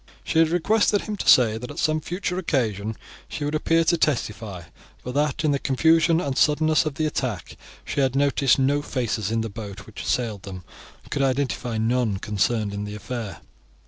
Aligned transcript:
She 0.23 0.39
had 0.39 0.49
requested 0.49 1.01
him 1.01 1.15
to 1.17 1.29
say 1.29 1.59
that 1.59 1.69
at 1.69 1.77
some 1.77 2.01
future 2.01 2.39
occasion 2.39 2.95
she 3.29 3.45
would 3.45 3.53
appear 3.53 3.83
to 3.83 3.97
testify, 3.99 4.63
but 5.03 5.13
that 5.13 5.43
in 5.43 5.51
the 5.51 5.59
confusion 5.59 6.19
and 6.19 6.35
suddenness 6.35 6.87
of 6.87 6.95
the 6.95 7.05
attack 7.05 7.55
she 7.85 7.99
had 8.01 8.15
noticed 8.15 8.57
no 8.57 8.81
faces 8.81 9.29
in 9.29 9.41
the 9.41 9.47
boat 9.47 9.85
which 9.85 10.01
assailed 10.01 10.41
them, 10.41 10.63
and 11.03 11.11
could 11.11 11.21
identify 11.21 11.77
none 11.77 12.17
concerned 12.17 12.73
in 12.73 12.83
the 12.85 12.95
affair. 12.95 13.41